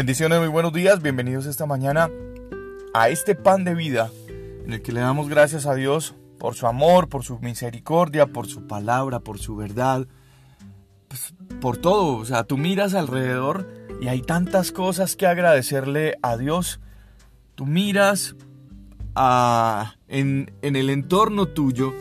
Bendiciones, 0.00 0.38
muy 0.38 0.48
buenos 0.48 0.72
días, 0.72 1.02
bienvenidos 1.02 1.44
esta 1.44 1.66
mañana 1.66 2.08
a 2.94 3.10
este 3.10 3.34
pan 3.34 3.64
de 3.64 3.74
vida 3.74 4.10
en 4.64 4.72
el 4.72 4.80
que 4.80 4.92
le 4.92 5.00
damos 5.00 5.28
gracias 5.28 5.66
a 5.66 5.74
Dios 5.74 6.14
por 6.38 6.54
su 6.54 6.66
amor, 6.66 7.10
por 7.10 7.22
su 7.22 7.38
misericordia, 7.40 8.26
por 8.26 8.46
su 8.46 8.66
palabra, 8.66 9.20
por 9.20 9.38
su 9.38 9.56
verdad, 9.56 10.06
pues, 11.06 11.34
por 11.60 11.76
todo. 11.76 12.16
O 12.16 12.24
sea, 12.24 12.44
tú 12.44 12.56
miras 12.56 12.94
alrededor 12.94 13.68
y 14.00 14.08
hay 14.08 14.22
tantas 14.22 14.72
cosas 14.72 15.16
que 15.16 15.26
agradecerle 15.26 16.16
a 16.22 16.38
Dios. 16.38 16.80
Tú 17.54 17.66
miras 17.66 18.36
a, 19.14 19.96
en, 20.08 20.50
en 20.62 20.76
el 20.76 20.88
entorno 20.88 21.44
tuyo 21.44 21.92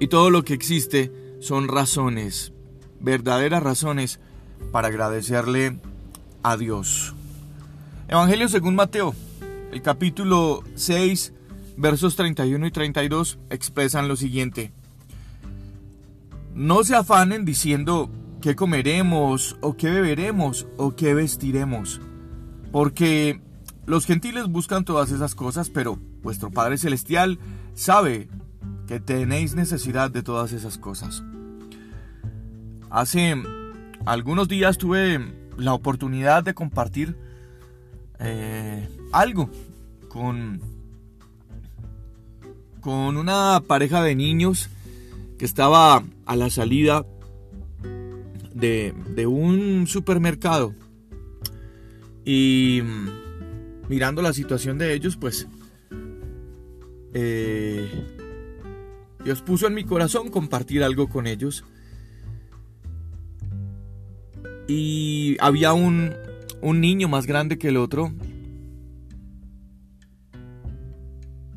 y 0.00 0.08
todo 0.08 0.30
lo 0.30 0.42
que 0.42 0.54
existe 0.54 1.12
son 1.38 1.68
razones, 1.68 2.52
verdaderas 2.98 3.62
razones 3.62 4.18
para 4.72 4.88
agradecerle 4.88 5.78
a 6.42 6.56
Dios. 6.56 7.14
Evangelio 8.08 8.48
según 8.48 8.74
Mateo, 8.74 9.14
el 9.72 9.82
capítulo 9.82 10.62
6, 10.74 11.32
versos 11.76 12.16
31 12.16 12.66
y 12.66 12.70
32 12.70 13.38
expresan 13.50 14.08
lo 14.08 14.16
siguiente. 14.16 14.72
No 16.54 16.84
se 16.84 16.94
afanen 16.94 17.44
diciendo 17.44 18.10
qué 18.40 18.54
comeremos 18.54 19.56
o 19.60 19.76
qué 19.76 19.90
beberemos 19.90 20.66
o 20.76 20.94
qué 20.94 21.14
vestiremos, 21.14 22.00
porque 22.70 23.40
los 23.86 24.04
gentiles 24.04 24.48
buscan 24.48 24.84
todas 24.84 25.10
esas 25.10 25.34
cosas, 25.34 25.70
pero 25.70 25.98
vuestro 26.22 26.50
Padre 26.50 26.76
Celestial 26.76 27.38
sabe 27.74 28.28
que 28.86 29.00
tenéis 29.00 29.54
necesidad 29.54 30.10
de 30.10 30.22
todas 30.22 30.52
esas 30.52 30.76
cosas. 30.76 31.22
Hace 32.90 33.42
algunos 34.04 34.48
días 34.48 34.76
tuve 34.76 35.41
la 35.56 35.74
oportunidad 35.74 36.44
de 36.44 36.54
compartir 36.54 37.16
eh, 38.18 38.88
algo 39.12 39.50
con, 40.08 40.60
con 42.80 43.16
una 43.16 43.62
pareja 43.66 44.02
de 44.02 44.14
niños 44.14 44.68
que 45.38 45.44
estaba 45.44 46.02
a 46.26 46.36
la 46.36 46.50
salida 46.50 47.04
de, 48.54 48.94
de 49.14 49.26
un 49.26 49.86
supermercado. 49.86 50.74
Y 52.24 52.82
mirando 53.88 54.22
la 54.22 54.32
situación 54.32 54.78
de 54.78 54.94
ellos 54.94 55.16
pues 55.16 55.48
eh, 57.14 57.88
Dios 59.24 59.42
puso 59.42 59.66
en 59.66 59.74
mi 59.74 59.84
corazón 59.84 60.30
compartir 60.30 60.82
algo 60.82 61.08
con 61.08 61.26
ellos 61.26 61.64
y 64.68 65.36
había 65.40 65.72
un, 65.72 66.14
un 66.60 66.80
niño 66.80 67.08
más 67.08 67.26
grande 67.26 67.58
que 67.58 67.68
el 67.68 67.76
otro. 67.76 68.12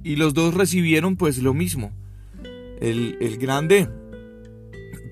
Y 0.03 0.17
los 0.17 0.34
dos 0.34 0.53
recibieron 0.53 1.16
pues 1.16 1.39
lo 1.39 1.53
mismo. 1.53 1.92
El, 2.80 3.17
el 3.22 3.38
grande 3.38 3.89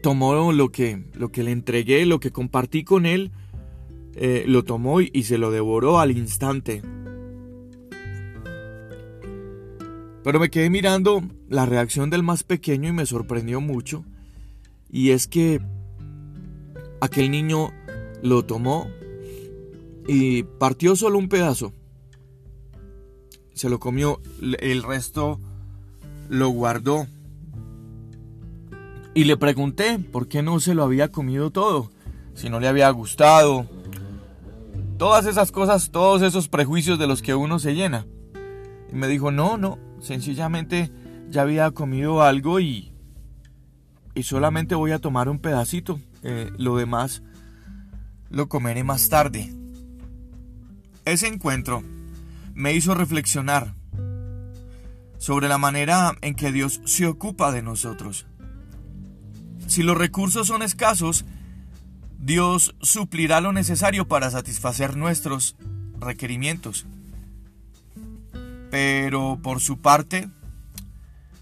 tomó 0.01 0.51
lo 0.51 0.71
que, 0.71 1.05
lo 1.13 1.31
que 1.31 1.43
le 1.43 1.51
entregué, 1.51 2.05
lo 2.05 2.19
que 2.19 2.31
compartí 2.31 2.83
con 2.83 3.05
él, 3.05 3.31
eh, 4.15 4.43
lo 4.47 4.63
tomó 4.63 5.01
y, 5.01 5.09
y 5.13 5.23
se 5.23 5.37
lo 5.37 5.49
devoró 5.49 5.99
al 5.99 6.11
instante. 6.11 6.81
Pero 10.23 10.39
me 10.39 10.49
quedé 10.49 10.69
mirando 10.69 11.23
la 11.49 11.65
reacción 11.65 12.09
del 12.09 12.23
más 12.23 12.43
pequeño 12.43 12.89
y 12.89 12.93
me 12.93 13.05
sorprendió 13.05 13.61
mucho. 13.61 14.05
Y 14.91 15.09
es 15.09 15.27
que 15.27 15.59
aquel 17.01 17.31
niño 17.31 17.71
lo 18.23 18.45
tomó 18.45 18.87
y 20.07 20.43
partió 20.43 20.95
solo 20.95 21.19
un 21.19 21.29
pedazo. 21.29 21.73
Se 23.53 23.69
lo 23.69 23.79
comió, 23.79 24.19
el 24.59 24.81
resto 24.81 25.39
lo 26.29 26.49
guardó. 26.49 27.05
Y 29.13 29.25
le 29.25 29.37
pregunté 29.37 29.99
por 29.99 30.27
qué 30.27 30.41
no 30.41 30.59
se 30.59 30.73
lo 30.73 30.83
había 30.83 31.09
comido 31.09 31.51
todo, 31.51 31.91
si 32.33 32.49
no 32.49 32.59
le 32.59 32.67
había 32.67 32.89
gustado. 32.89 33.67
Todas 34.97 35.27
esas 35.27 35.51
cosas, 35.51 35.91
todos 35.91 36.21
esos 36.23 36.47
prejuicios 36.47 36.97
de 36.97 37.07
los 37.07 37.21
que 37.21 37.35
uno 37.35 37.59
se 37.59 37.75
llena. 37.75 38.07
Y 38.91 38.95
me 38.95 39.07
dijo, 39.07 39.31
no, 39.31 39.57
no, 39.57 39.77
sencillamente 39.99 40.91
ya 41.29 41.41
había 41.41 41.69
comido 41.71 42.23
algo 42.23 42.59
y, 42.59 42.93
y 44.15 44.23
solamente 44.23 44.75
voy 44.75 44.91
a 44.91 44.99
tomar 44.99 45.29
un 45.29 45.39
pedacito. 45.39 45.99
Eh, 46.23 46.49
lo 46.57 46.77
demás 46.77 47.21
lo 48.33 48.49
comeré 48.49 48.83
más 48.83 49.09
tarde. 49.09 49.53
Ese 51.05 51.27
encuentro 51.27 51.83
me 52.55 52.73
hizo 52.73 52.95
reflexionar 52.95 53.75
sobre 55.19 55.47
la 55.47 55.59
manera 55.59 56.17
en 56.21 56.33
que 56.33 56.51
Dios 56.51 56.81
se 56.83 57.05
ocupa 57.05 57.51
de 57.51 57.61
nosotros. 57.61 58.25
Si 59.67 59.83
los 59.83 59.95
recursos 59.95 60.47
son 60.47 60.63
escasos, 60.63 61.25
Dios 62.17 62.75
suplirá 62.81 63.39
lo 63.39 63.53
necesario 63.53 64.07
para 64.07 64.31
satisfacer 64.31 64.97
nuestros 64.97 65.55
requerimientos. 65.99 66.87
Pero 68.71 69.39
por 69.43 69.61
su 69.61 69.79
parte, 69.79 70.27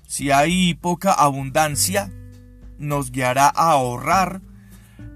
si 0.08 0.30
hay 0.30 0.74
poca 0.74 1.14
abundancia, 1.14 2.12
nos 2.78 3.12
guiará 3.12 3.48
a 3.48 3.72
ahorrar 3.72 4.42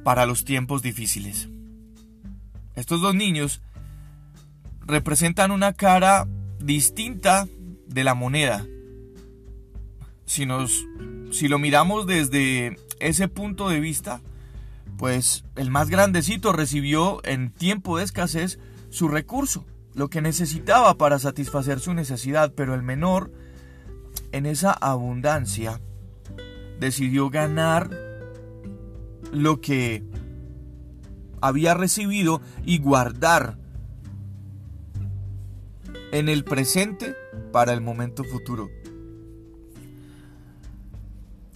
para 0.06 0.25
los 0.25 0.46
tiempos 0.46 0.81
difíciles. 0.81 1.50
Estos 2.75 3.02
dos 3.02 3.16
niños 3.16 3.62
representan 4.86 5.52
una 5.52 5.74
cara 5.74 6.28
distinta 6.59 7.47
de 7.88 8.03
la 8.03 8.13
moneda. 8.13 8.66
Si, 10.25 10.46
nos, 10.46 10.85
si 11.31 11.47
lo 11.47 11.59
miramos 11.59 12.08
desde 12.08 12.78
ese 13.00 13.28
punto 13.28 13.69
de 13.69 13.80
vista, 13.80 14.22
pues 14.97 15.46
el 15.56 15.69
más 15.72 15.90
grandecito 15.90 16.53
recibió 16.53 17.22
en 17.24 17.52
tiempo 17.52 17.97
de 17.97 18.03
escasez 18.03 18.59
su 18.90 19.08
recurso, 19.08 19.66
lo 19.94 20.09
que 20.09 20.22
necesitaba 20.22 20.97
para 20.97 21.19
satisfacer 21.19 21.80
su 21.80 21.94
necesidad, 21.94 22.53
pero 22.56 22.74
el 22.74 22.81
menor, 22.81 23.31
en 24.31 24.46
esa 24.46 24.72
abundancia, 24.72 25.80
decidió 26.80 27.30
ganar 27.30 27.90
lo 29.31 29.62
que 29.62 30.03
había 31.41 31.73
recibido 31.73 32.41
y 32.66 32.79
guardar 32.79 33.57
en 36.12 36.29
el 36.29 36.44
presente 36.44 37.16
para 37.51 37.73
el 37.73 37.81
momento 37.81 38.23
futuro. 38.23 38.69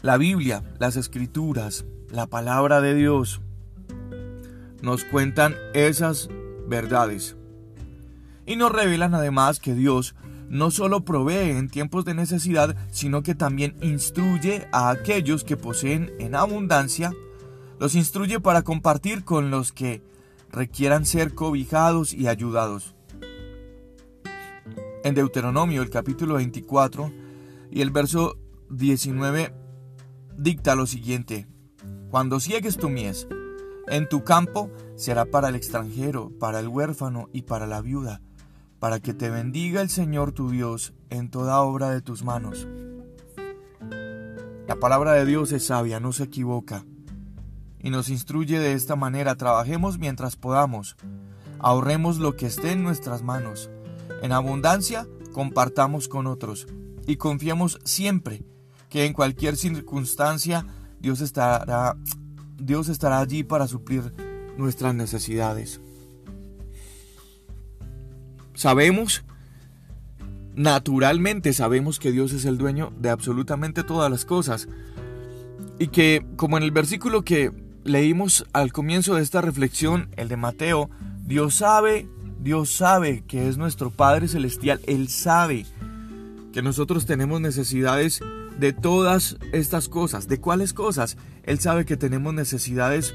La 0.01 0.17
Biblia, 0.17 0.63
las 0.79 0.95
escrituras, 0.95 1.85
la 2.09 2.27
palabra 2.27 2.81
de 2.81 2.95
Dios 2.95 3.41
nos 4.81 5.03
cuentan 5.03 5.55
esas 5.73 6.29
verdades 6.67 7.35
y 8.45 8.55
nos 8.55 8.71
revelan 8.71 9.13
además 9.13 9.59
que 9.59 9.75
Dios 9.75 10.15
no 10.49 10.71
solo 10.71 11.05
provee 11.05 11.51
en 11.51 11.69
tiempos 11.69 12.05
de 12.05 12.15
necesidad, 12.15 12.75
sino 12.91 13.21
que 13.21 13.35
también 13.35 13.75
instruye 13.81 14.67
a 14.71 14.89
aquellos 14.89 15.43
que 15.43 15.57
poseen 15.57 16.11
en 16.19 16.33
abundancia 16.33 17.11
los 17.79 17.95
instruye 17.95 18.39
para 18.41 18.63
compartir 18.63 19.23
con 19.23 19.49
los 19.49 19.71
que 19.71 20.03
requieran 20.51 21.05
ser 21.05 21.33
cobijados 21.33 22.13
y 22.13 22.27
ayudados. 22.27 22.93
En 25.03 25.15
Deuteronomio, 25.15 25.81
el 25.81 25.89
capítulo 25.89 26.35
24 26.35 27.11
y 27.71 27.81
el 27.81 27.91
verso 27.91 28.37
19 28.69 29.53
dicta 30.37 30.75
lo 30.75 30.85
siguiente: 30.85 31.47
Cuando 32.11 32.41
ciegues 32.41 32.77
tu 32.77 32.89
mies, 32.89 33.27
en 33.87 34.09
tu 34.09 34.25
campo 34.25 34.69
será 34.97 35.25
para 35.25 35.47
el 35.47 35.55
extranjero, 35.55 36.31
para 36.37 36.59
el 36.59 36.67
huérfano 36.67 37.29
y 37.31 37.43
para 37.43 37.65
la 37.65 37.81
viuda, 37.81 38.21
para 38.79 38.99
que 38.99 39.13
te 39.13 39.29
bendiga 39.29 39.81
el 39.81 39.89
Señor 39.89 40.33
tu 40.33 40.49
Dios 40.49 40.93
en 41.09 41.29
toda 41.29 41.61
obra 41.61 41.89
de 41.91 42.01
tus 42.01 42.25
manos. 42.25 42.67
La 44.67 44.75
palabra 44.75 45.13
de 45.13 45.25
Dios 45.25 45.53
es 45.53 45.65
sabia, 45.65 46.01
no 46.01 46.11
se 46.11 46.25
equivoca 46.25 46.85
y 47.81 47.89
nos 47.89 48.09
instruye 48.09 48.59
de 48.59 48.73
esta 48.73 48.95
manera, 48.95 49.35
trabajemos 49.35 49.97
mientras 49.97 50.35
podamos, 50.35 50.95
ahorremos 51.59 52.17
lo 52.17 52.35
que 52.35 52.45
esté 52.45 52.71
en 52.71 52.83
nuestras 52.83 53.23
manos, 53.23 53.69
en 54.21 54.31
abundancia 54.31 55.07
compartamos 55.33 56.07
con 56.07 56.27
otros 56.27 56.67
y 57.07 57.15
confiemos 57.15 57.79
siempre 57.83 58.43
que 58.89 59.05
en 59.05 59.13
cualquier 59.13 59.55
circunstancia 59.55 60.65
Dios 60.99 61.21
estará, 61.21 61.95
Dios 62.57 62.89
estará 62.89 63.19
allí 63.19 63.43
para 63.43 63.67
suplir 63.67 64.13
nuestras 64.57 64.93
necesidades. 64.93 65.79
Sabemos, 68.53 69.23
naturalmente 70.55 71.53
sabemos 71.53 71.99
que 71.99 72.11
Dios 72.11 72.33
es 72.33 72.43
el 72.43 72.57
dueño 72.57 72.91
de 72.99 73.09
absolutamente 73.09 73.83
todas 73.83 74.11
las 74.11 74.25
cosas 74.25 74.67
y 75.77 75.87
que 75.87 76.25
como 76.35 76.57
en 76.57 76.63
el 76.63 76.71
versículo 76.71 77.23
que 77.23 77.53
leímos 77.83 78.45
al 78.53 78.71
comienzo 78.71 79.15
de 79.15 79.23
esta 79.23 79.41
reflexión, 79.41 80.09
el 80.17 80.27
de 80.27 80.37
Mateo, 80.37 80.89
Dios 81.25 81.55
sabe, 81.55 82.07
Dios 82.39 82.71
sabe 82.71 83.23
que 83.27 83.47
es 83.47 83.57
nuestro 83.57 83.91
Padre 83.91 84.27
Celestial, 84.27 84.81
Él 84.87 85.09
sabe 85.09 85.65
que 86.53 86.61
nosotros 86.61 87.05
tenemos 87.05 87.41
necesidades 87.41 88.21
de 88.57 88.73
todas 88.73 89.37
estas 89.53 89.87
cosas. 89.89 90.27
¿De 90.27 90.39
cuáles 90.39 90.73
cosas? 90.73 91.17
Él 91.43 91.59
sabe 91.59 91.85
que 91.85 91.97
tenemos 91.97 92.33
necesidades 92.33 93.13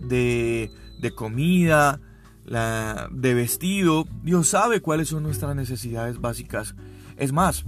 de, 0.00 0.70
de 1.00 1.14
comida, 1.14 2.00
de 2.46 3.34
vestido. 3.34 4.06
Dios 4.22 4.48
sabe 4.48 4.80
cuáles 4.80 5.08
son 5.08 5.22
nuestras 5.24 5.56
necesidades 5.56 6.20
básicas. 6.20 6.74
Es 7.16 7.32
más, 7.32 7.64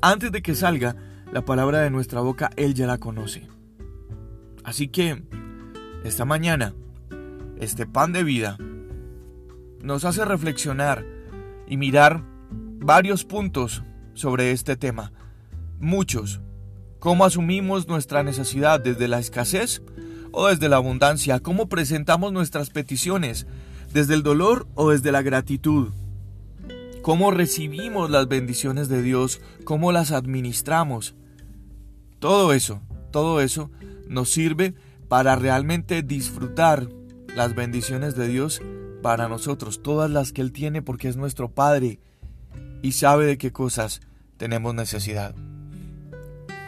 antes 0.00 0.32
de 0.32 0.42
que 0.42 0.54
salga 0.54 0.96
la 1.32 1.44
palabra 1.44 1.80
de 1.80 1.90
nuestra 1.90 2.20
boca, 2.20 2.50
Él 2.56 2.74
ya 2.74 2.86
la 2.86 2.98
conoce. 2.98 3.46
Así 4.64 4.88
que, 4.88 5.22
esta 6.04 6.24
mañana, 6.24 6.74
este 7.58 7.86
pan 7.86 8.12
de 8.12 8.24
vida 8.24 8.56
nos 9.82 10.04
hace 10.04 10.24
reflexionar 10.24 11.04
y 11.66 11.76
mirar 11.76 12.24
varios 12.78 13.24
puntos 13.24 13.82
sobre 14.14 14.52
este 14.52 14.76
tema. 14.76 15.12
Muchos. 15.78 16.40
¿Cómo 16.98 17.24
asumimos 17.24 17.88
nuestra 17.88 18.22
necesidad 18.22 18.80
desde 18.80 19.08
la 19.08 19.18
escasez 19.18 19.82
o 20.32 20.48
desde 20.48 20.68
la 20.68 20.76
abundancia? 20.76 21.40
¿Cómo 21.40 21.68
presentamos 21.68 22.32
nuestras 22.32 22.70
peticiones? 22.70 23.46
¿Desde 23.92 24.14
el 24.14 24.22
dolor 24.22 24.68
o 24.74 24.90
desde 24.90 25.12
la 25.12 25.22
gratitud? 25.22 25.92
¿Cómo 27.02 27.30
recibimos 27.30 28.10
las 28.10 28.28
bendiciones 28.28 28.88
de 28.88 29.02
Dios? 29.02 29.40
¿Cómo 29.64 29.92
las 29.92 30.12
administramos? 30.12 31.14
Todo 32.18 32.52
eso, 32.52 32.82
todo 33.10 33.40
eso 33.40 33.70
nos 34.06 34.30
sirve 34.30 34.74
para 35.10 35.34
realmente 35.34 36.04
disfrutar 36.04 36.88
las 37.34 37.56
bendiciones 37.56 38.14
de 38.14 38.28
Dios 38.28 38.62
para 39.02 39.28
nosotros, 39.28 39.82
todas 39.82 40.08
las 40.08 40.32
que 40.32 40.40
Él 40.40 40.52
tiene 40.52 40.82
porque 40.82 41.08
es 41.08 41.16
nuestro 41.16 41.50
Padre 41.50 41.98
y 42.80 42.92
sabe 42.92 43.26
de 43.26 43.36
qué 43.36 43.50
cosas 43.50 44.02
tenemos 44.36 44.72
necesidad. 44.72 45.34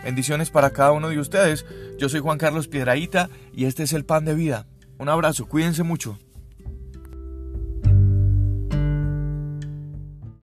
Bendiciones 0.03 0.51
para 0.51 0.71
cada 0.71 0.91
uno 0.91 1.09
de 1.09 1.21
ustedes. 1.21 1.65
Yo 2.01 2.09
soy 2.09 2.19
Juan 2.19 2.39
Carlos 2.39 2.67
Piedraíta 2.67 3.31
y 3.55 3.67
este 3.67 3.85
es 3.85 3.93
el 3.93 4.05
pan 4.05 4.25
de 4.25 4.35
vida. 4.35 4.67
Un 4.99 5.09
abrazo, 5.09 5.47
cuídense 5.47 5.85
mucho. 5.85 6.19